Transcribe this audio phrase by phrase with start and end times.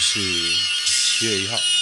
[0.00, 0.18] 是
[0.86, 1.79] 七月一号。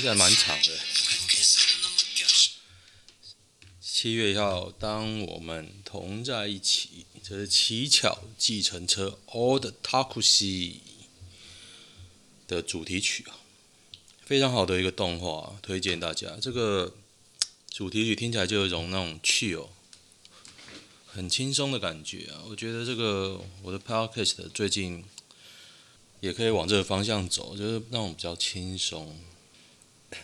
[0.00, 0.78] 其实还蛮长的。
[3.82, 10.76] 七月一号，当我们同在一起，这是乞巧计程车 （Old Taxi
[12.48, 13.40] 的主题曲啊，
[14.24, 16.38] 非常好的一个动画，推荐大家。
[16.40, 16.94] 这个
[17.68, 19.68] 主题曲听起来就有一种那种趣哦
[21.08, 22.40] 很轻松的感觉啊。
[22.48, 25.04] 我觉得这个我的 podcast 最近
[26.20, 29.20] 也可以往这个方向走，就是那种比较轻松。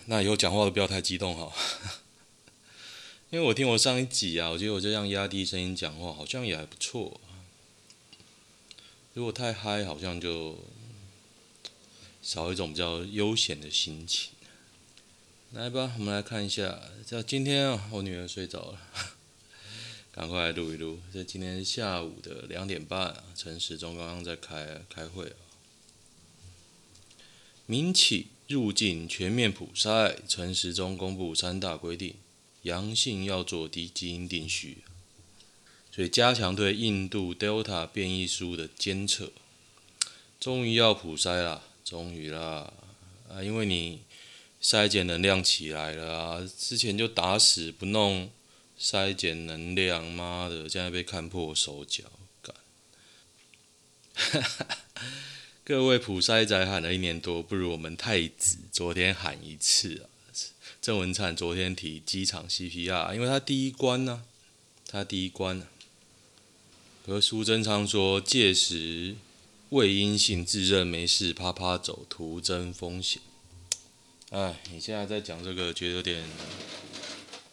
[0.07, 1.53] 那以后讲话都不要太激动哈，
[3.31, 7.21] 因为我听我上一集啊，我觉得我这样压低声音讲话好像也还不错。
[9.15, 10.59] 如果太嗨，好像就
[12.23, 14.31] 少一种比较悠闲的心情。
[15.53, 18.81] 来吧，我们来看一下，这今天啊，我女儿睡着了，
[20.13, 21.01] 赶快来录一录。
[21.13, 25.39] 这今天下午的两点半，陈时中刚刚在开开会啊，
[27.67, 28.29] 民企。
[28.49, 32.15] 入境全面普筛，陈时中公布三大规定，
[32.63, 34.85] 阳性要做低基因定序，
[35.91, 39.33] 所以加强对印度 Delta 变异株的监测，
[40.39, 42.73] 终于要普筛啦，终于啦
[43.29, 43.43] 啊！
[43.43, 44.03] 因为你
[44.63, 48.31] 筛检能量起来了啊，之前就打死不弄
[48.79, 52.05] 筛检能量，妈的，现在被看破手脚，
[52.41, 52.55] 干！
[54.15, 54.79] 哈哈。
[55.69, 60.07] 各位普筛仔喊了一年多，不如我们太子昨天喊一次啊！
[60.81, 64.23] 郑文灿昨天提机场 CPR，因为他第一关呢、
[64.87, 65.67] 他第一关、啊。
[67.05, 69.17] 和苏贞昌说，届时
[69.71, 73.21] 未阴性自认没事，趴趴走，徒增风险。
[74.31, 76.25] 哎，你现在在讲这个，觉得有点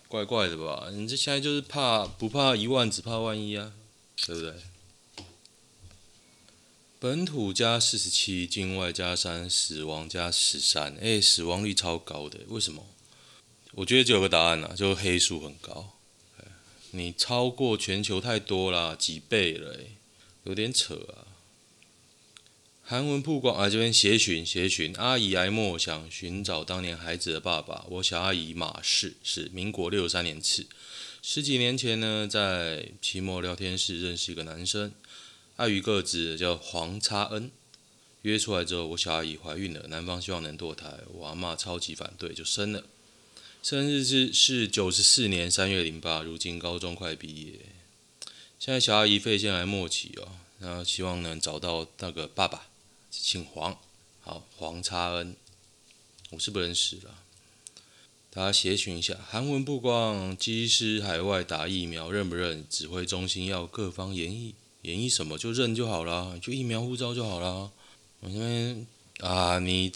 [0.07, 0.91] 怪怪的吧？
[0.91, 3.73] 你这现在就是怕不怕一万，只怕万一啊，
[4.27, 4.53] 对不对？
[7.03, 10.95] 本土加四十七，境外加三，死亡加十三。
[11.01, 12.87] 哎，死亡率超高的，为什么？
[13.73, 15.97] 我觉得就有个答案呐，就黑数很高。
[16.91, 19.77] 你超过全球太多啦，几倍了，
[20.45, 21.27] 有点扯啊。
[22.81, 27.85] 韩文曝光啊，这边协寻协寻，阿姨哀莫想寻找当年孩子的爸爸。
[27.89, 30.67] 我小阿姨马氏是民国六十三年次，
[31.21, 34.93] 十几年前呢，在期末聊天室认识一个男生。
[35.57, 37.51] 碍于个子叫黄差恩，
[38.23, 42.83] 约出来之后，我小阿姨怀孕了，男方希望能堕胎，我阿妈超级反对，就生了。
[43.61, 47.59] 生日是是九十四年三月零八，如今高中快毕业，
[48.59, 50.27] 现在小阿姨肺腺癌末期哦，
[50.59, 52.67] 然后希望能找到那个爸爸，
[53.11, 53.77] 姓黄，
[54.21, 55.35] 好黄差恩，
[56.31, 57.13] 我是不认识的，
[58.31, 62.67] 大家协寻一下，韩文曝光，机师海外打疫苗认不认？
[62.67, 64.55] 指挥中心要各方研议。
[64.83, 67.71] 演绎什么就认就好了，就疫苗护照就好了。
[68.21, 68.87] 我这边
[69.19, 69.91] 啊，你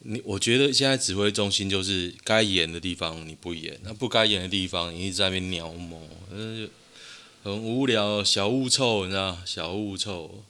[0.00, 6.00] 你，我觉得现在指挥中心就是该演的地方你不演，那不该演的地方你一直在那边鸟毛，
[6.30, 6.68] 呃，
[7.42, 9.38] 很无聊，小物臭，你知道？
[9.44, 10.42] 小物臭。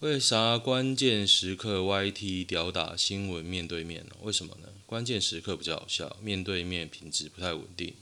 [0.00, 4.16] 为啥关键时刻 YT 屌打新闻面对面呢？
[4.22, 4.68] 为什么呢？
[4.86, 7.94] 关键时刻比较好笑，面对面品质不太稳定。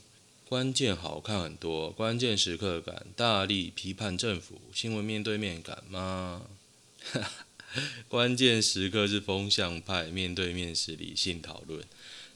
[0.51, 6.41] 关键好看很多，关键时刻敢大力批判政府，新闻面对面敢吗？
[8.09, 11.81] 关键时刻是风向派，面对面是理性讨论。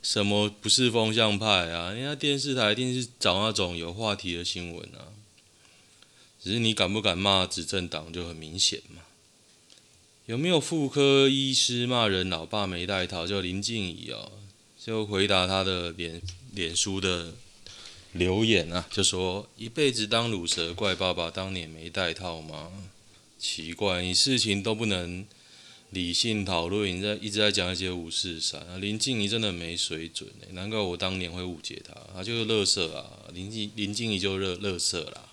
[0.01, 1.91] 什么不是风向派啊？
[1.91, 5.11] 人家电视台一定是找那种有话题的新闻啊。
[6.41, 9.01] 只是你敢不敢骂执政党就很明显嘛。
[10.25, 13.27] 有没有妇科医师骂人老爸没带套？
[13.27, 14.31] 叫林静怡哦，
[14.81, 16.21] 就回答他的脸
[16.53, 17.33] 脸书的。
[18.15, 22.71] 留言啊，就说一辈子当乳蛇，怪爸爸当年没带套吗？
[23.37, 25.25] 奇怪，你事情都不能
[25.89, 28.77] 理性讨论，你在一直在讲一些五四三啊。
[28.77, 33.27] 林静怡真的没水准哎，难怪我当年会误解他，他就是乐色啊。
[33.33, 35.29] 林静林静怡就乐乐色啦。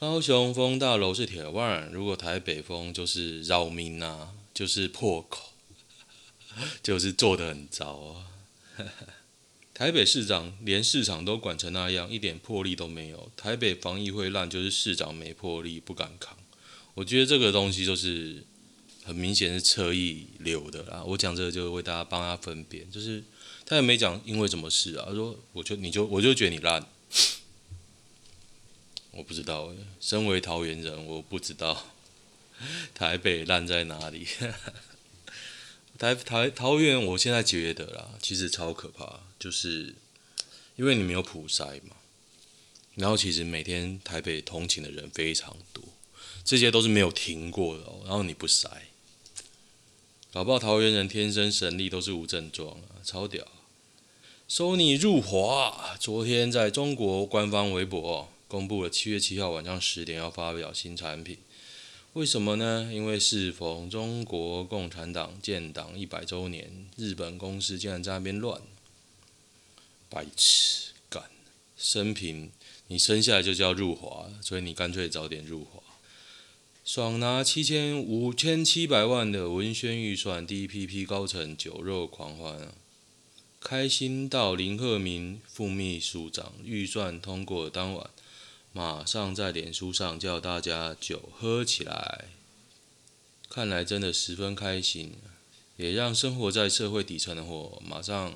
[0.00, 5.52] 高雄风大楼是铁腕，如果台北风就是扰民呐、啊，就是破口，
[6.82, 8.26] 就是做得很糟啊。
[9.74, 13.32] 台北市长连市场都管成那样，一点魄力都没有。
[13.36, 16.36] 台北防疫会烂，就是市长没魄力，不敢扛。
[16.94, 18.44] 我觉得这个东西就是
[19.02, 21.02] 很明显是侧翼流的啦。
[21.04, 23.24] 我讲这个就为大家帮他分辨，就是
[23.64, 25.06] 他也没讲因为什么事啊。
[25.08, 26.86] 他说我就你就我就觉得你烂，
[29.12, 29.72] 我不知道。
[29.98, 31.86] 身为桃园人，我不知道
[32.94, 34.26] 台北烂在哪里。
[35.98, 39.92] 台台桃园，我现在觉得啦，其实超可怕，就是
[40.76, 41.96] 因为你没有普筛嘛，
[42.94, 45.82] 然后其实每天台北通勤的人非常多，
[46.44, 48.02] 这些都是没有停过的哦。
[48.04, 48.68] 然后你不筛，
[50.32, 53.44] 搞不好桃园人天生神力都是无症状啊，超屌。
[54.46, 61.38] 收你入华，昨天在中国官方微博公布了七月七号晚上十点要发表新产品。
[62.12, 62.90] 为什么呢？
[62.92, 68.60] 因为适逢中国共产党建党一百周年，日本公司竟然在那边乱，
[70.12, 71.22] 白痴干！
[71.74, 72.52] 生平
[72.88, 75.82] 你生下来就叫入华，所以你干脆早点入华，
[76.84, 82.74] 爽拿七千五千七百万的文宣预算，第一批批高层酒肉狂欢啊！
[83.58, 88.10] 开心到林鹤明副秘书长预算通过当晚。
[88.74, 92.26] 马上在脸书上叫大家酒喝起来，
[93.48, 95.14] 看来真的十分开心，
[95.78, 98.34] 也让生活在社会底层的我马上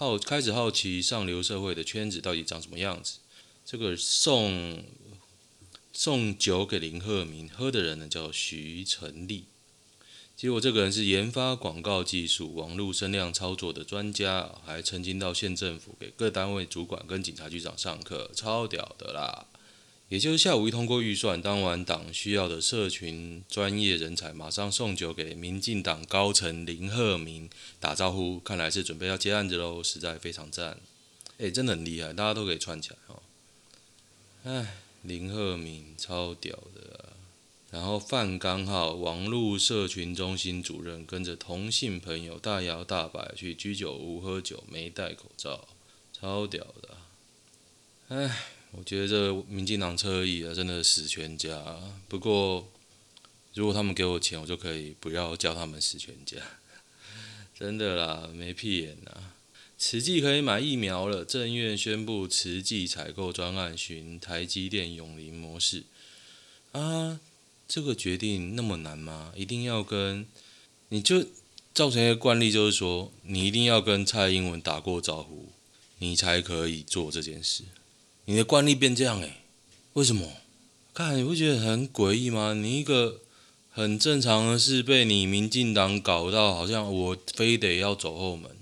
[0.00, 3.18] 好开始好奇上流社会的圈子到底长什么样子。
[3.66, 4.82] 这个送
[5.92, 9.44] 送酒给林鹤鸣喝的人呢，叫徐成立，
[10.34, 19.48] 结果这个人是研发广告技术、网络声量操作的专家，还曾经到县政府给各单位主管跟警察局长上课，超屌的啦！
[20.10, 27.48] 也就是下午一通过预算，当晚党需要的社群专业人才马上送酒给民进党高层林鹤明
[27.78, 30.78] 打招呼，看来是准备要接案子喽，实在非常赞。
[31.38, 33.22] 哎，真的很厉害，大家都可以串起来哦。
[34.42, 37.10] 哎，林鹤明超屌的。
[37.70, 45.68] 然后范刚浩网络社群中心主任跟着同性朋友大摇大摆去居酒屋喝酒，没戴口罩，
[46.12, 46.98] 超屌的啊。
[48.08, 48.36] 哎。
[48.72, 51.80] 我觉得这民进党侧翼啊，真的死全家。
[52.08, 52.68] 不过，
[53.54, 56.38] 如果他们给我钱，我就可以不要叫他们死全家。
[57.58, 59.12] 真的啦，没屁眼呐！
[59.76, 65.84] 慈济可以买疫苗了，政院宣布慈济采购专案寻台积电永林模式。
[66.72, 67.18] 啊，
[67.66, 69.32] 这个决定那么难吗？
[69.34, 70.26] 一定要跟
[70.90, 71.26] 你就
[71.74, 75.48] 造成一个惯例，就是说你一定要跟蔡英文打过招呼，
[75.98, 77.64] 你才可以做这件事。
[78.30, 79.34] 你的惯例变这样诶、欸，
[79.94, 80.24] 为什么？
[80.94, 82.54] 看你不觉得很诡异吗？
[82.54, 83.22] 你一个
[83.72, 88.52] 很正常的事，被你民进党搞到好像我非得要走后门。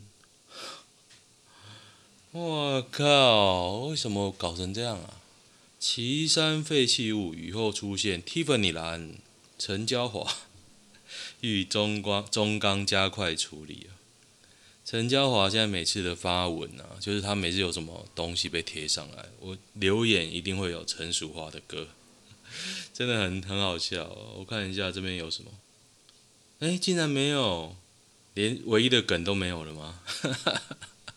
[2.30, 3.80] 我靠！
[3.80, 5.20] 为什么搞成这样啊？
[5.78, 9.16] 旗山废弃物雨后出现，Tiffany 蓝、
[9.58, 10.34] 陈椒华，
[11.42, 13.88] 欲中光中钢加快处理。
[14.90, 21.88] 陈椒华现在每次的发文啊，就是他每次有什么东西被贴上来，我留言一定会有陈淑樺的歌，
[22.94, 24.36] 真的很很好笑哦。
[24.38, 25.50] 我看一下这边有什么，
[26.60, 27.76] 哎，竟然没有，
[28.32, 30.00] 连唯一的梗都没有了吗？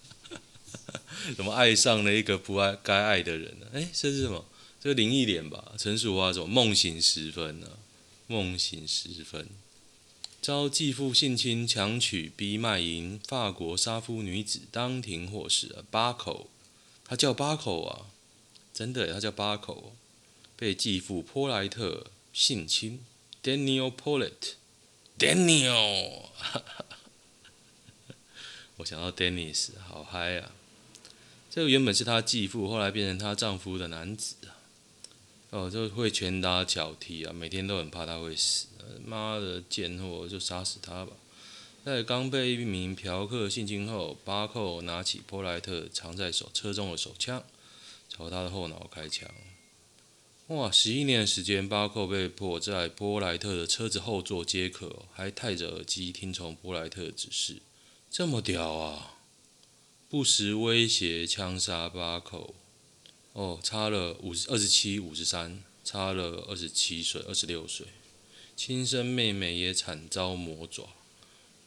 [1.38, 3.68] 怎么爱上了一个不爱该爱的人呢？
[3.72, 4.46] 哎，这是什么？
[4.82, 5.72] 这个林忆莲吧？
[5.78, 6.48] 陈淑樺什么？
[6.48, 7.78] 梦醒时分呢？
[8.28, 9.48] 梦醒时分。
[10.41, 15.83] 遭继父性侵强娶逼卖淫，法国杀夫女子当庭获释啊！
[15.91, 16.50] 巴口，
[17.05, 18.07] 他叫巴口啊，
[18.74, 19.93] 真的，他叫巴口，
[20.55, 23.05] 被继父波莱特性侵。
[23.43, 26.24] Daniel Pollitt，Daniel，
[28.77, 30.53] 我想到 Dennis，好嗨啊！
[31.51, 34.38] 这个原本是他继父，后来变成她丈夫的男子。
[35.51, 38.67] 哦，就会拳打脚踢啊，每天都很怕他会死。
[39.05, 41.13] 妈的贱货，就杀死他吧！
[41.84, 47.43] 在刚被一名嫖客性侵后，巴寇拿起波莱特藏在手车中的手枪，
[48.10, 49.29] 朝他的后脑开枪。
[50.48, 50.72] 哇！
[50.72, 57.62] 十一年的时间，巴寇被迫在波莱特的车子后座接客，还戴着耳机听从波莱特的指示，
[58.10, 59.17] 这么屌啊！
[60.10, 62.55] 不时威胁枪杀巴寇。
[63.34, 67.88] 哦，差了五十二十七五十三，差了二十七岁，二十六岁。
[68.58, 70.90] 亲生妹妹也惨遭魔爪。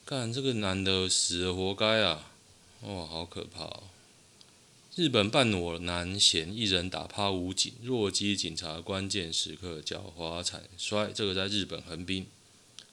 [0.05, 2.31] 干，这个男的死活该啊！
[2.83, 3.85] 哇，好可怕哦！
[4.95, 11.11] 日本半裸男嫌一人打趴武警，弱鸡警察关键时刻狡猾惨摔。
[11.13, 12.27] 这个在日本横滨，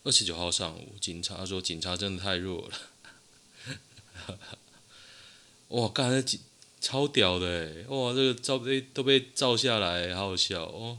[0.03, 4.37] 二十九号上午，警察说警察真的太弱了。
[5.67, 6.39] 哇，干，这警
[6.81, 7.85] 超屌的！
[7.89, 10.97] 哇，这个照被都被照下来，好好笑哦。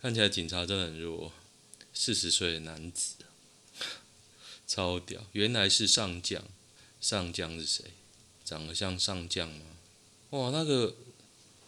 [0.00, 1.30] 看起来警察真的很弱。
[1.94, 3.16] 四十岁的男子，
[4.66, 5.20] 超屌！
[5.32, 6.42] 原来是上将，
[7.00, 7.84] 上将是谁？
[8.42, 9.66] 长得像上将吗？
[10.30, 10.96] 哇，那个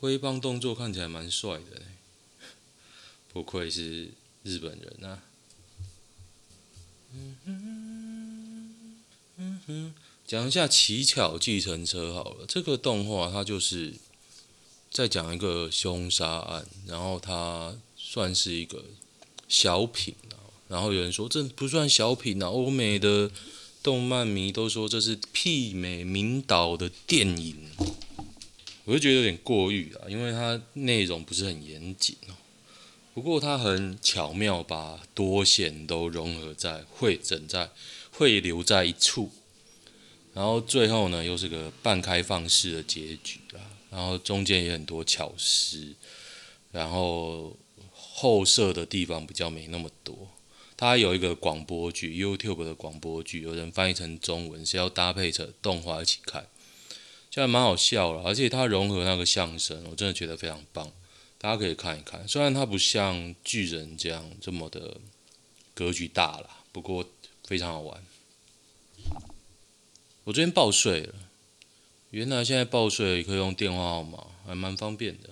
[0.01, 1.83] 挥棒动作看起来蛮帅的，
[3.31, 5.23] 不愧是日本人啊！
[7.13, 8.87] 嗯哼，
[9.37, 9.95] 嗯哼，
[10.27, 13.93] 讲一下《奇巧计程车》好了，这个动画它就是
[14.91, 18.85] 在讲一个凶杀案，然后它算是一个
[19.49, 20.15] 小品。
[20.67, 23.31] 然后有人说这不算小品啊，欧美的
[23.83, 27.57] 动漫迷都说这是媲美名导的电影。
[28.85, 32.33] 我就觉得有点过誉啊，因为它内容不是很严谨哦。
[33.13, 37.71] 不过它很巧妙把多线都融合在汇整在
[38.11, 39.31] 汇流在一处，
[40.35, 45.95] 然后最后呢又是个半开放式的结局啊，然后中间也很多巧思，
[46.73, 47.57] 然后
[47.93, 50.29] 后设的地方比较没那么多。
[50.77, 56.49] 它有一个广播剧，YouTube 的广播剧，有人翻译成中文是要搭配着动画一起看。
[57.31, 60.93] 这还蛮好笑了，而且它融合那个相声，我真的觉得非常棒，
[61.39, 62.27] 大家可以看一看。
[62.27, 64.99] 虽然它不像巨人这样这么的
[65.75, 67.05] 格局大了，不过
[67.45, 68.05] 非常好玩。
[70.25, 71.15] 我昨天报税了，
[72.09, 75.29] 原来现在报税可以用电话号码，还蛮方便的。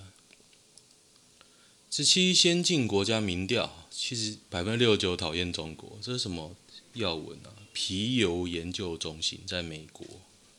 [1.91, 6.55] 十七先进国家民调，其实百分之六十九讨厌中国，这是什么
[6.93, 7.57] 要闻啊？
[7.73, 10.07] 皮尤研究中心在美国。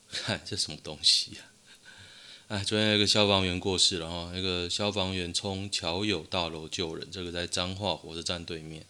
[0.09, 1.41] 看这什么东西呀、
[2.47, 2.57] 啊？
[2.57, 8.83] 哎，昨天有一个消防员过世了哈，那个消防员冲桥友大楼救人，这个在彰化火车站对面，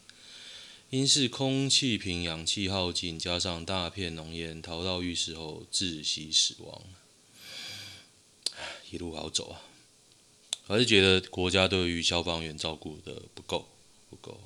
[0.93, 6.83] 因是空气瓶氧气耗尽，加上大片浓烟，逃到浴室后窒息死亡。
[8.91, 9.61] 一路好走啊，
[10.67, 13.65] 还是觉得国家对于消防员照顾的不够，
[14.11, 14.39] 不够。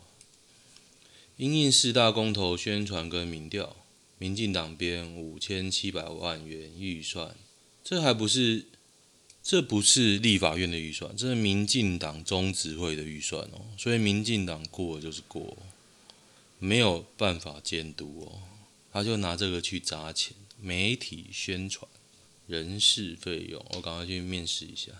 [1.36, 3.75] 因应四大公投宣传跟民调。
[4.18, 7.36] 民进党编五千七百万元预算，
[7.84, 8.68] 这还不是，
[9.44, 13.66] 这不是立法院的预算，这是民进党中执会的预算哦。
[13.77, 15.58] 所以民进党过就是过，
[16.60, 18.42] 没有办法监督哦。
[18.92, 21.88] 他就拿这个去砸钱，媒体宣传、
[22.48, 24.92] 人事费用，我赶快去面试一下。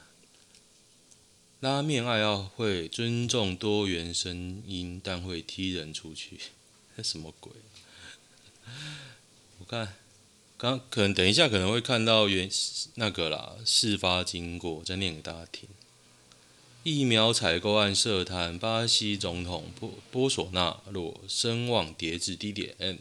[1.60, 6.40] 拉面爱好会尊重多元声音，但会踢人出去，
[6.96, 7.52] 这什么鬼？
[9.58, 9.96] 我看，
[10.56, 12.48] 刚可能等一下可能会看到原
[12.96, 15.68] 那个啦，事发经过，再念给大家听。
[16.90, 23.00] 疫苗采购案涉贪，巴西总统波波索纳洛声望跌至低点。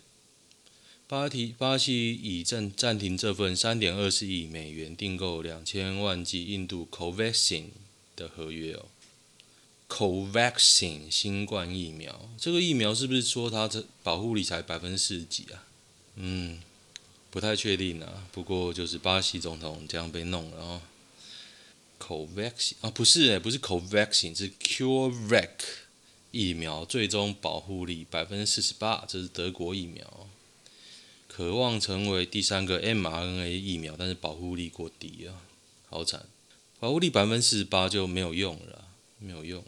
[1.07, 7.67] 巴提巴西已暂暂停这份三点二四亿美元订购两千万剂印度 Covaxin
[8.17, 8.87] 的合约哦。
[9.89, 15.63] Covaxin 新冠疫苗，这个疫苗是不是说它的保护力才百分之四十几啊？
[16.17, 16.61] 嗯，
[17.31, 18.27] 不太确定啊。
[18.33, 20.83] 不过就是巴西总统这样被弄了啊。
[21.99, 25.51] Covaxin 啊，不是诶，不是 Covaxin，是 CureVac
[26.31, 30.29] 疫苗，最终保护力百分之四十八，这是德国疫苗，
[31.29, 35.43] 渴望成为第三个 mRNA 疫苗，但是保护力过低啊，
[35.89, 36.27] 好惨，
[36.79, 38.89] 保护力百分之四十八就没有用了，
[39.19, 39.65] 没有用。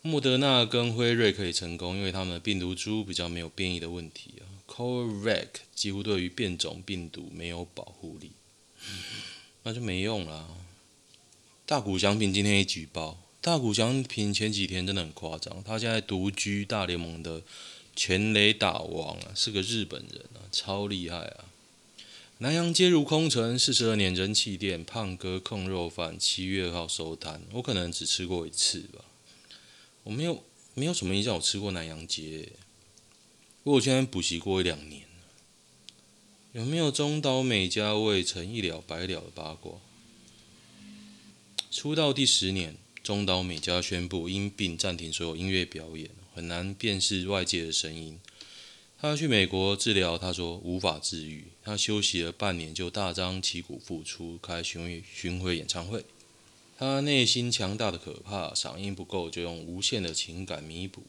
[0.00, 4.42] 莫德纳跟辉瑞可以成功，因为他们的病毒株比较没有变异的问题啊。
[4.66, 8.32] CureVac 几乎对于变种病毒没有保护力，
[9.62, 10.48] 那就没用了。
[11.72, 17.42] 大谷翔平今天一举报，大谷翔平前几天真的很夸张，他现在独居大联盟的
[17.96, 21.46] 全垒打王啊，是个日本人啊，超厉害啊！
[22.40, 29.06] 南洋街如空城，四十二年人气店胖哥控肉饭七月二号收摊，我可能只吃过一次吧，
[30.02, 32.50] 我没有没有什么印象，我吃过南洋街。
[33.64, 35.04] 不过我现在补习过一两年，
[36.52, 39.72] 有没有中岛美嘉未曾一了百了的八卦？
[41.72, 48.20] 出道第十年，中岛美嘉宣布因病暂停所有音乐表演，很难辨识外界的声音。
[49.00, 51.46] 他去美国治疗，他说无法治愈。
[51.64, 56.04] 他休息了半年，就大张旗鼓复出，开巡回巡回演唱会。
[56.76, 61.02] 他内心强大的可怕，嗓音不够，就用无限的情感弥补。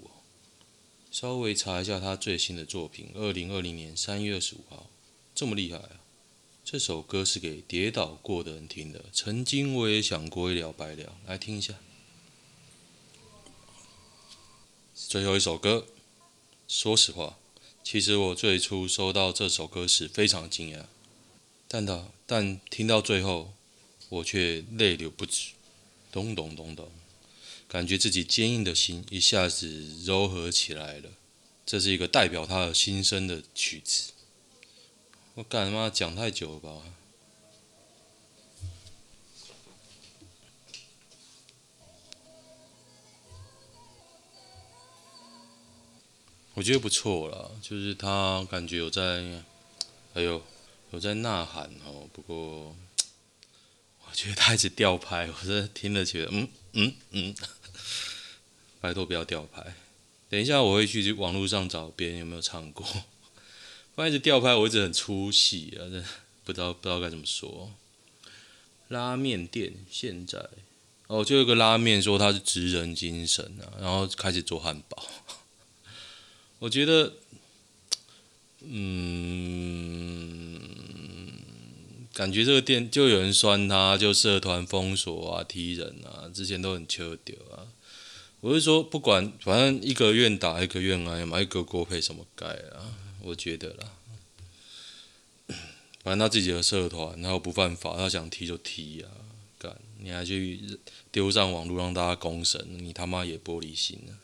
[1.11, 4.89] 稍微查一下他最新的作品，二零二零年三月二十五号，
[5.35, 5.99] 这么厉害啊！
[6.65, 9.05] 这首歌是给跌倒过的人听的。
[9.11, 11.75] 曾经我也想过一了百了，来听一下。
[14.95, 15.85] 最后一首歌，
[16.67, 17.37] 说实话，
[17.83, 20.85] 其实我最初收到这首歌时非常惊讶，
[21.67, 23.53] 但到但听到最后，
[24.07, 25.49] 我却泪流不止，
[26.13, 26.89] 咚咚咚咚，
[27.67, 31.09] 感觉自己坚硬的心一下子柔和起来了。
[31.65, 34.12] 这是一个代表他的心声的曲子。
[35.35, 36.69] 我干他妈讲太久了吧？
[46.53, 49.01] 我觉得不错啦，就是他感觉有在，
[50.13, 50.39] 哎呦
[50.91, 52.07] 有在呐喊哦。
[52.13, 52.75] 不过
[54.05, 57.35] 我觉得他一直吊拍，我是听了觉得嗯嗯嗯，
[58.79, 59.75] 拜托不要吊拍。
[60.29, 62.85] 等一下我会去网络上找别人有没有唱过。
[63.95, 65.85] 不然一直吊拍，我一直很出戏啊！
[65.91, 66.03] 这
[66.43, 67.71] 不知道不知道该怎么说。
[68.87, 70.49] 拉面店现在
[71.07, 75.07] 哦，就有个拉面说他是职人精神啊，然后开始做汉堡。
[76.59, 77.13] 我觉得，
[78.61, 80.59] 嗯，
[82.13, 87.67] 感觉这个店就有人酸他，就社团封锁啊、踢人啊，之前都很秋丢啊。
[88.39, 92.97] 我是说，不管反正一个愿打一个愿挨嘛，一个锅配什么盖啊？
[93.23, 93.93] 我觉得啦，
[96.03, 99.07] 反正他自己的社团，然后不犯法，他想踢就踢呀，
[99.57, 100.59] 干，你还去
[101.11, 104.19] 丢上网络让大家公审，你他妈也玻璃心啊！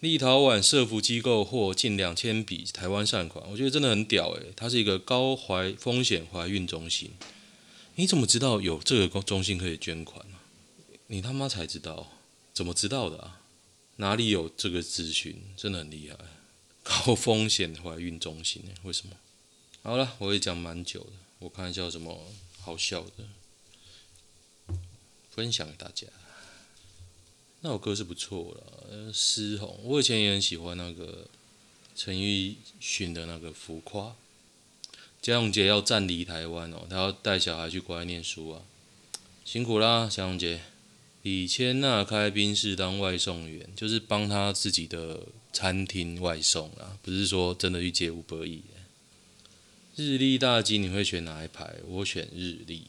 [0.00, 7.12] 立陶宛社福机构获近两千笔台湾善款，我觉得真的很屌诶，它是一个高怀风险怀孕中心，
[7.94, 10.36] 你怎么知道有这个中心可以捐款呢？
[11.06, 12.12] 你他妈才知道，
[12.52, 13.40] 怎么知道的啊？
[13.96, 15.40] 哪里有这个资讯？
[15.56, 16.18] 真的很厉害。
[16.88, 18.70] 高风险怀孕中心呢？
[18.84, 19.16] 为什么？
[19.82, 22.16] 好了，我也讲蛮久的，我看一下有什么
[22.60, 24.76] 好笑的，
[25.28, 26.06] 分享给大家。
[27.62, 31.26] 那首歌是不错了，失红，我以前也很喜欢那个
[31.96, 34.04] 陈奕迅的那个《浮夸》。
[35.20, 38.62] 江永杰要暂离台湾哦，他要带小孩去国外念书啊，
[39.44, 40.60] 辛苦啦，江永杰。
[41.22, 45.26] 李千娜开宾士当外送员，就是帮他自己的。
[45.56, 48.60] 餐厅外送啊，不是说真的去接 Uber Eats。
[49.94, 51.76] 日立大机你会选哪一排？
[51.86, 52.88] 我选日立。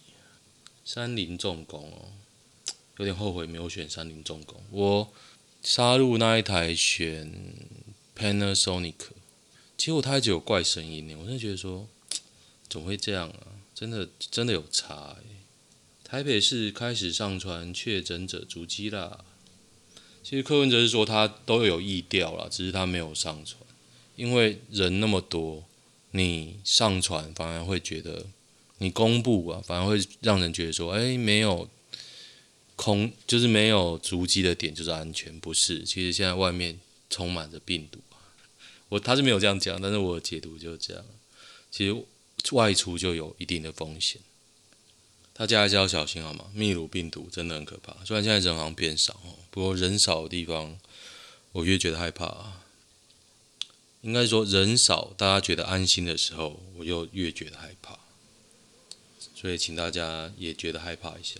[0.84, 2.12] 三菱重工哦，
[2.98, 4.62] 有点后悔没有选三菱重工。
[4.72, 5.14] 我
[5.64, 7.34] 杀入那一台选
[8.14, 8.96] Panasonic，
[9.78, 11.16] 结果它一直有怪声音呢。
[11.16, 11.88] 我真的觉得说，
[12.68, 13.48] 怎么会这样啊？
[13.74, 15.24] 真的真的有差哎。
[16.04, 19.24] 台北市开始上传确诊者足迹啦。
[20.28, 23.62] 其实柯文哲是说他都有意调了，只是他没有上传，
[24.18, 25.64] 因为人那么多，
[26.12, 28.26] 你上传反而会觉得
[28.80, 31.70] 你公布啊，反而会让人觉得说，哎，没有
[32.76, 35.86] 空，就是没有足迹的点就是安全，不是？
[35.86, 36.78] 其实现在外面
[37.10, 38.00] 充满着病毒，
[38.90, 41.06] 我他是没有这样讲，但是我解读就是这样。
[41.72, 41.96] 其实
[42.52, 44.20] 外出就有一定的风险。
[45.38, 46.46] 大家还是要小心好吗？
[46.52, 47.96] 秘鲁病毒真的很可怕。
[48.04, 50.80] 虽然现在人好像变少哦，不过人少的地方，
[51.52, 52.54] 我越觉得害怕。
[54.02, 58.00] 应该说人少，大家觉得安心的时候，我又越觉得害怕。
[59.36, 61.36] 所以请大家也觉得害怕一下。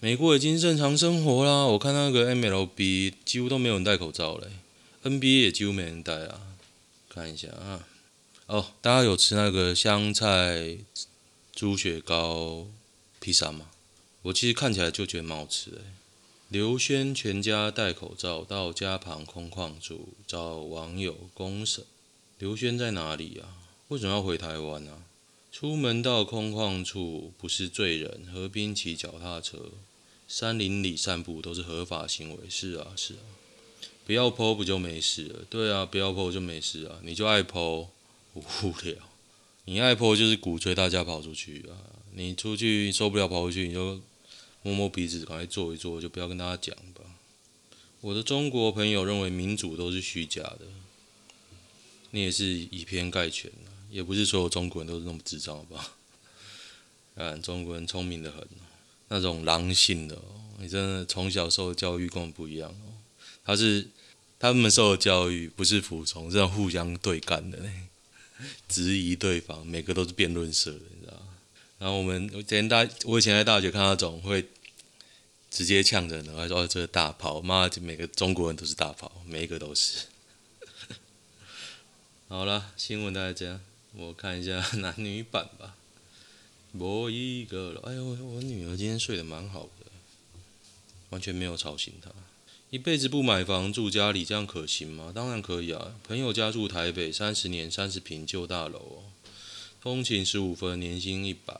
[0.00, 4.48] 美国已经正常生活啦，我看那个 MLB 几乎都没有人戴口罩嘞
[5.04, 6.40] ，NBA 也几乎没人戴啊。
[7.08, 7.86] 看一下啊，
[8.46, 10.78] 哦，大家有吃那个香菜
[11.52, 12.66] 猪血糕？
[13.28, 13.66] 披萨嘛，
[14.22, 15.82] 我其实看起来就觉得蛮好吃的。
[16.48, 21.84] 刘轩全家戴口罩到家旁空旷处找网友公审。
[22.38, 23.68] 刘轩在哪里啊？
[23.88, 25.02] 为什么要回台湾啊？
[25.52, 29.72] 出门到空旷处不是罪人，河边骑脚踏车、
[30.26, 32.48] 山林里散步都是合法行为。
[32.48, 33.20] 是啊，是啊，
[34.06, 35.44] 不要 po 不就没事了？
[35.50, 36.98] 对啊，不要 po 就没事啊。
[37.02, 37.88] 你就爱 po，
[38.32, 38.94] 无聊。
[39.66, 41.76] 你爱 po 就是鼓吹大家跑出去啊。
[42.18, 44.00] 你出去受不了跑回去，你就
[44.62, 47.02] 摸摸鼻子，赶快坐一坐，就不要跟大家讲吧。
[48.00, 50.62] 我的中国朋友认为民主都是虚假的，
[52.10, 53.52] 你也是以偏概全，
[53.88, 55.94] 也不是所有中国人都是那么智障吧？
[57.14, 58.44] 看中国人聪明的很，
[59.06, 62.98] 那种狼性的哦，你真的从小受的教育跟我不一样哦。
[63.44, 63.88] 他是
[64.40, 67.58] 他们受的教育不是服从，是互相对干的，
[68.68, 70.80] 质疑对方，每个都是辩论社的。
[71.78, 74.44] 然后我们以前大，我以前在大学看那种会
[75.50, 80.06] 直接呛人的，还说这是大炮，妈的，每个中国人都是大炮，每一个都是。
[82.28, 83.60] 好了，新闻大家，
[83.94, 85.76] 我看一下男女版吧。
[86.72, 89.86] 我一个了，哎呦，我女儿今天睡得蛮好的，
[91.10, 92.10] 完全没有吵醒她。
[92.70, 95.10] 一辈子不买房住家里，这样可行吗？
[95.14, 95.94] 当然可以啊。
[96.06, 99.04] 朋友家住台北，三十年，三十平旧大楼哦，
[99.88, 101.58] 通勤十五分，年薪一百。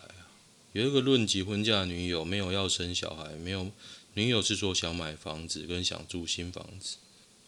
[0.75, 3.71] 有一个论及婚嫁女友，没有要生小孩，没有
[4.13, 6.99] 女友是说想买房子跟想住新房子。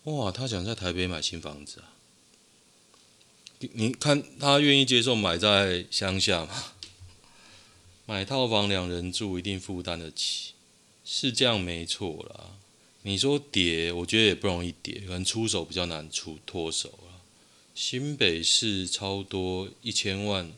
[0.05, 1.93] 哇，他想在台北买新房子啊？
[3.59, 6.73] 你看他愿意接受买在乡下吗？
[8.09, 10.55] 买套房两人住一定负担得起，
[11.05, 12.57] 是这样没错啦。
[13.03, 17.21] 你说跌，我觉得也不容易跌，可能出手比较难出脱手了。
[17.75, 20.51] 新北市超多一千万、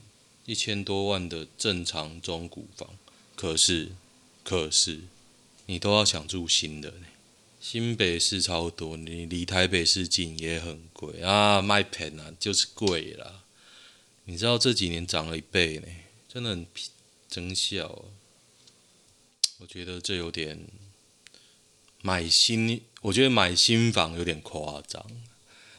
[0.53, 2.91] 一千多万的正常中古房，
[3.35, 3.93] 可是
[4.45, 5.01] 可是
[5.65, 7.07] 你都要想住新的呢。
[7.59, 13.45] 新北市超多，你离台北市近也很贵啊，卖便啊就是贵啦。
[14.27, 15.87] 你知道这几年涨了一倍呢，
[16.29, 16.67] 真的很
[17.31, 18.05] 真笑。
[19.57, 20.67] 我觉得这有点
[22.03, 25.03] 买新，我觉得买新房有点夸张，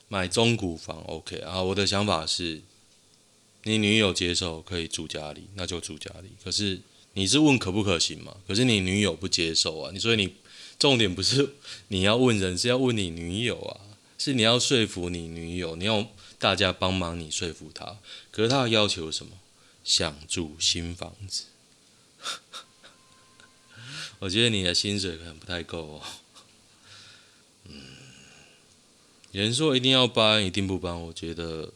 [0.08, 1.62] 买中古房 OK 啊。
[1.62, 2.64] 我的想法是，
[3.64, 6.30] 你女友接受可以住家里，那就住家里。
[6.44, 6.80] 可是
[7.14, 8.38] 你是问可不可行嘛？
[8.48, 10.36] 可是你女友不接受啊，你所以你。
[10.80, 11.54] 重点不是
[11.90, 13.80] 你要问人，是要问你女友啊，
[14.18, 16.06] 是你要说服你女友，你要
[16.38, 18.00] 大家帮忙你说服她。
[18.32, 19.32] 可是她的要求什么？
[19.86, 21.46] 想住新房子。
[24.20, 26.02] 我觉得你的薪水可能不太够哦。
[27.70, 27.82] 嗯，
[29.32, 31.00] 有人说一定要搬，一定不搬。
[31.00, 31.72] 我觉得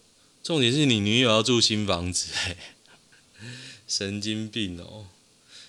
[0.48, 2.58] 重点是你女友要住新房子，欸，
[3.86, 5.08] 神经病哦。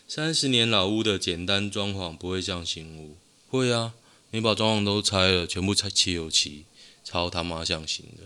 [0.06, 3.16] 三十年老屋的简单装潢不会像新屋。
[3.48, 3.94] 会啊，
[4.30, 6.64] 你把装潢都拆了，全部拆漆油漆，
[7.02, 8.22] 超他妈像新的，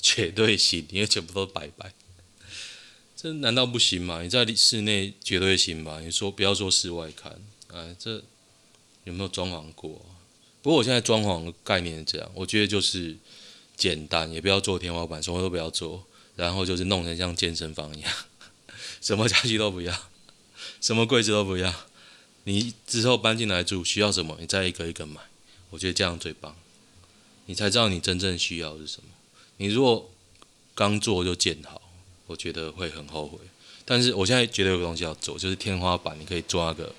[0.00, 1.92] 绝对行，因为全部都白白。
[3.16, 4.22] 这难道不行吗？
[4.22, 5.98] 你在室内绝对行吧？
[5.98, 7.36] 你说不要说室外看，
[7.74, 8.22] 哎，这
[9.02, 10.22] 有没有装潢过啊？
[10.62, 13.16] 不过我现在装潢的概念是这样，我觉得就是
[13.80, 16.04] 简单，也不要做天花板，什么都不要做，
[16.36, 18.12] 然后就是弄成像健身房一样，
[19.00, 20.10] 什么家具都不要，
[20.82, 21.74] 什么柜子都不要。
[22.44, 25.22] 你之后搬进来住，需要什么，你再一个一个买。
[25.70, 26.54] 我觉得这样最棒，
[27.46, 29.08] 你才知道你真正需要是什么。
[29.56, 30.10] 你如果
[30.74, 31.80] 刚做就建好，
[32.26, 33.38] 我觉得会很后悔。
[33.86, 36.94] 但是我现在觉得有个东西要做，就是天花板，你可以做那个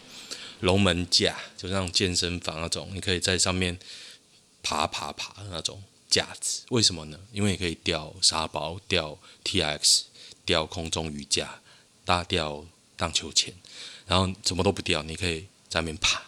[0.62, 3.78] 龙门架，就像健身房那种，你可以在上面
[4.64, 6.62] 爬爬爬的那种架子。
[6.70, 7.20] 为什么呢？
[7.32, 10.04] 因为你可以吊沙包、吊 TX、
[10.46, 11.62] 吊空中瑜伽、
[12.06, 12.64] 大吊
[12.96, 13.52] 荡秋千。
[14.06, 16.22] 然后什么都不掉，你可以在那边爬，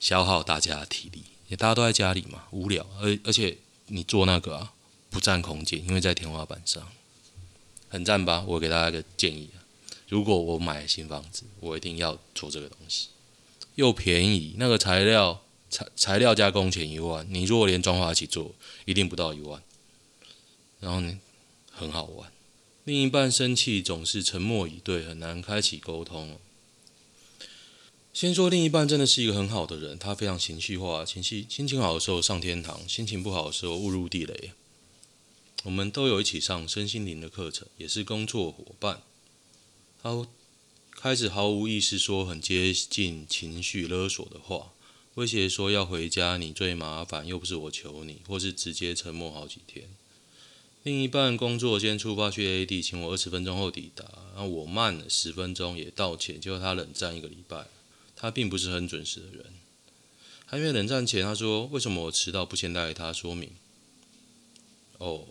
[0.00, 1.22] 消耗大家的体力。
[1.46, 4.70] 也大家都在家里嘛，无聊，而而且你做那个，
[5.10, 6.90] 不占空间，因为在天花板上，
[7.88, 8.42] 很赞吧？
[8.48, 9.60] 我给大家一个建议啊，
[10.08, 13.08] 如果我买新房子，我一定要做这个东西，
[13.74, 15.42] 又便宜，那个材料
[15.72, 18.54] 材材料加工钱一万，你如果连装潢一起做，
[18.84, 19.62] 一定不到一万。
[20.78, 21.18] 然后呢，
[21.70, 22.30] 很好玩，
[22.84, 26.38] 另一半生气总是沉默以对，很难开启沟通。
[28.12, 34.52] 先说另一半真的是一个很好的人，他非常情绪化，情绪心情好的时候上天堂，心情不好的时候误入地雷。
[35.62, 39.00] 我们都有一起上身心灵的课程，也是工作伙伴。
[40.02, 40.26] 他
[40.90, 44.72] 开始毫无意识说很接近情绪勒索的话，
[45.14, 49.88] 威胁说要回家，你最麻烦，又不是我求你，或是直接沉默好几天。
[50.84, 57.66] 另一半工作先出发去 A 地，请我二十分钟后抵达，然后我慢了十分钟也道歉，结果他冷战一个礼拜。
[58.14, 59.46] 他并不是很准时的人，
[60.46, 63.50] 还因为冷战前他说：“为什么我迟到不先带给他说明？”
[64.98, 65.26] 哦，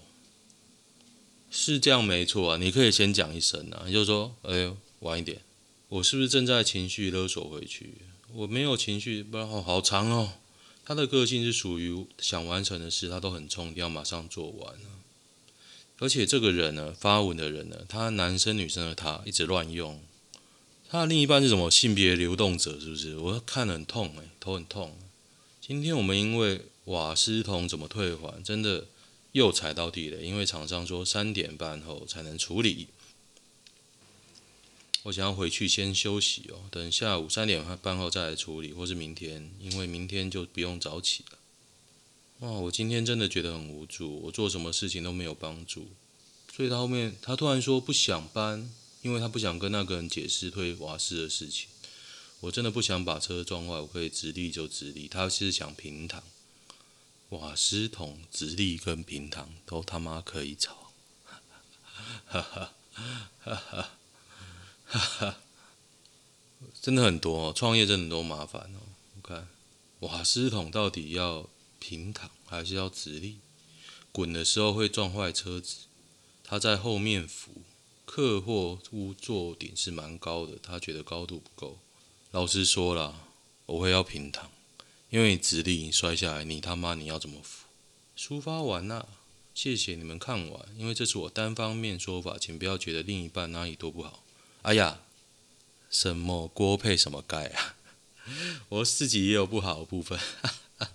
[1.50, 5.42] 是这样没错啊，你可以先讲一声啊，你就说：“哎呦，晚一点，
[5.88, 7.94] 我是不是正在情绪勒索回去？
[8.34, 10.34] 我没有情绪，不然好好长哦。”
[10.84, 14.76] 他的个性是属于想完成的事，他都很冲，要马上做完。
[16.00, 20.02] 而且这个人呢，发文的人呢，他男生女生的他一直乱用。
[20.90, 22.80] 他的另一半是什么性别流动者？
[22.80, 23.16] 是不是？
[23.18, 24.98] 我看得很痛诶，头很痛。
[25.62, 28.88] 今天我们因为瓦斯桶怎么退还，真的
[29.32, 32.88] 又踩到地雷，因为厂商说三点半后才能处理。
[35.04, 41.38] 我想要回去先休息哦，等下午三点半后再来处理，或是明天，因为明天就不用早起了。
[42.40, 45.90] 哇，我今天真的觉得很无助，我做什么事情都没有帮助。
[46.56, 48.72] 所以他后面他突然说不想搬。
[49.02, 51.68] 因为他不想跟那个人解释退瓦斯的事情，
[52.42, 55.08] 我真的不想把车撞坏，我可以直立就直立。
[55.08, 56.22] 他其实想平躺，
[57.30, 60.92] 瓦斯桶直立跟平躺都他妈可以吵。
[61.24, 61.42] 哈
[62.28, 62.74] 哈哈
[63.40, 63.90] 哈哈
[64.92, 65.38] 哈哈，
[66.82, 68.80] 真的很多哦，创业真的多麻烦哦。
[69.16, 69.48] 我看
[70.02, 71.48] 瓦斯桶到底要
[71.80, 73.38] 平躺还是要直立？
[74.12, 75.86] 滚的时候会撞坏车子，
[76.44, 77.52] 他在后面扶。
[78.04, 81.80] 客货屋坐顶是蛮高的，他觉得高度不够。
[82.32, 83.30] 老实说了，
[83.68, 84.52] 我会要平躺，
[85.10, 87.68] 因为直立你摔下来，你他妈你要怎么扶？
[88.18, 89.08] 抒发完啦，
[89.56, 94.22] 谢谢你们看完，因为这是我单方面说法，请不要觉得另一半哪里都不好。
[94.64, 95.02] 哎呀，
[95.90, 97.76] 什么锅配什么盖啊？
[98.70, 100.20] 我自己也有不好的部分。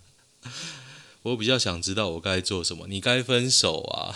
[1.22, 4.14] 我比较想知道我该做什么，你该分手啊。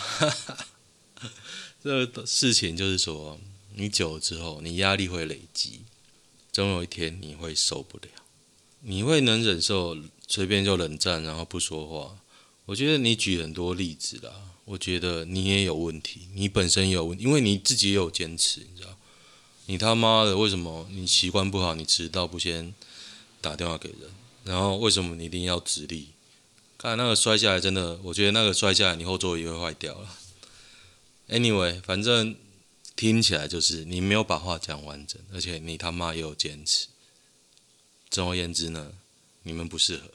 [1.83, 3.39] 这个事情就是说，
[3.75, 5.81] 你久了之后，你压力会累积，
[6.51, 8.07] 总有一天你会受不了。
[8.81, 12.17] 你会能忍受随便就冷战，然后不说话？
[12.65, 14.31] 我觉得你举很多例子啦，
[14.63, 18.97] 我觉得你也有问题，你本身有问题，因为你自己也有坚持，你知道？
[19.71, 22.73] 你他妈的为什么你习惯不好，你迟到不先
[23.39, 24.11] 打电话给人？
[24.43, 26.09] 然后为什么你一定要直立？
[26.77, 30.09] 看那个摔下来，真的，我觉得那个摔下来，你后座也会坏掉了。
[31.29, 32.35] Anyway，反正
[32.97, 36.87] 听起来就是你没有把话讲完整，而且你他妈也有坚持。
[38.09, 38.91] 总而言之呢，
[39.43, 40.11] 你们不适合，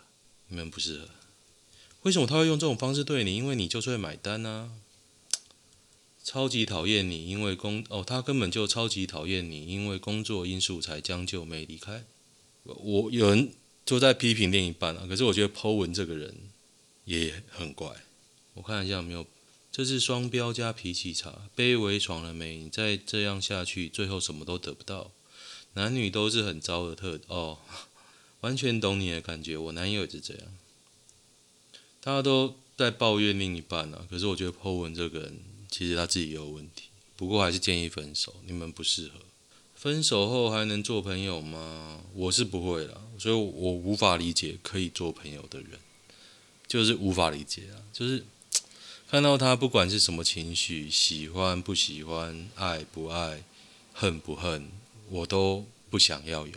[0.48, 1.08] 你们不适合。
[2.02, 3.34] 为什么他会用这种方式对你？
[3.34, 4.68] 因为你就是会买单、啊。
[6.26, 12.04] 超级讨厌你，因为工哦，他根本就超级讨厌你，因为工作因素才将就没离开。
[12.64, 13.52] 我有人
[13.84, 16.34] 就在批评另一半啊，可是我觉得 Po 文这个人
[17.04, 18.02] 也很怪。
[18.54, 19.24] 我看一下有没有。
[19.70, 22.56] 这是双标加脾气差，卑微闯了没？
[22.56, 25.12] 你再这样下去，最后什么都得不到。
[25.74, 27.58] 男女都是很糟的特哦，
[28.40, 29.56] 完全懂你的感觉。
[29.56, 30.44] 我男友也是这样，
[32.00, 34.06] 大家都在抱怨另一半啊。
[34.10, 35.38] 可是我觉得 Po 文这个人，
[35.70, 36.84] 其实他自己也有问题。
[37.16, 39.20] 不过还是建议分手，你们不适合。
[39.74, 42.00] 分手后还能做朋友吗？
[42.14, 45.78] 我是不会了，所以我无法理解可以做朋友的人，
[46.66, 48.24] 就是无法理解啊，就是。
[49.08, 53.44] 看到他不管是什么情绪，喜欢不喜欢，爱不爱，
[53.92, 54.68] 恨不恨，
[55.08, 56.54] 我都不想要有。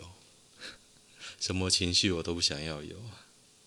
[1.38, 2.96] 什么情绪我都不想要有，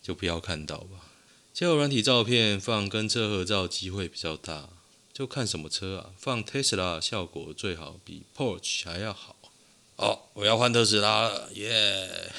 [0.01, 1.09] 就不要看到吧。
[1.53, 4.67] 交友软体照片放跟车合照机会比较大，
[5.13, 6.09] 就看什么车啊？
[6.17, 9.35] 放 Tesla 效果最好，比 Porsche 还要好。
[9.97, 12.31] 哦，我要换特斯拉了，耶！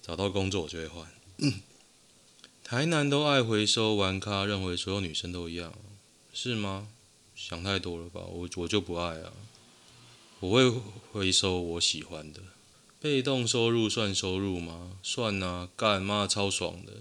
[0.00, 1.12] 找到工作我就会换。
[2.62, 5.74] 台南都爱回收玩咖，认为所有女生都一样，
[6.32, 6.86] 是吗？
[7.34, 9.32] 想太多了吧，我我就不爱啊，
[10.38, 10.70] 我会
[11.12, 12.40] 回收我喜欢的。
[13.00, 14.92] 被动收入算收入吗？
[15.02, 16.92] 算啊，干妈超爽的，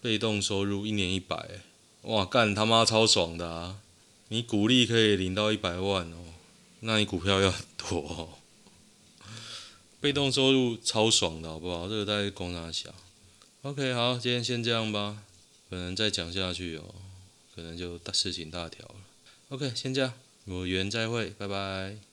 [0.00, 1.60] 被动收入一年一百，
[2.02, 3.80] 哇，干他妈超爽的啊！
[4.28, 6.16] 你股利可以领到一百万哦，
[6.80, 8.28] 那你股票要多哦。
[10.00, 11.88] 被动收入超爽的好不好？
[11.88, 12.94] 这个在工厂小。
[13.62, 15.22] OK，好，今天先这样吧。
[15.68, 16.94] 可能再讲下去哦，
[17.54, 18.94] 可能就大事情大条了。
[19.48, 20.12] OK，先这样，
[20.46, 22.07] 有缘再会，拜拜。